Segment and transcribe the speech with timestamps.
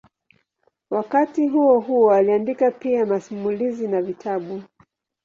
[0.89, 4.63] Wakati huohuo aliandika pia masimulizi na vitabu.